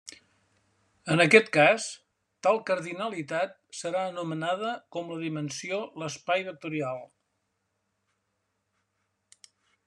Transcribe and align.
En 1.15 1.19
aquest 1.25 1.49
cas, 1.57 1.83
tal 2.47 2.57
cardinalitat 2.69 3.53
serà 3.81 4.01
anomenada 4.13 4.71
com 4.97 5.13
la 5.13 5.19
dimensió 5.27 5.83
l'espai 6.05 6.47
vectorial. 6.49 7.07